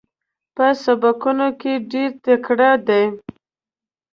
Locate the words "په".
0.55-0.65